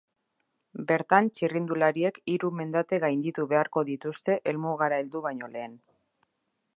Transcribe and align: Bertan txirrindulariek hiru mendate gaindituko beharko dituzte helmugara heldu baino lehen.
Bertan 0.91 1.27
txirrindulariek 1.39 2.17
hiru 2.35 2.51
mendate 2.61 3.01
gaindituko 3.05 3.51
beharko 3.53 3.83
dituzte 3.93 4.41
helmugara 4.53 4.99
heldu 5.03 5.23
baino 5.27 5.55
lehen. 5.57 5.81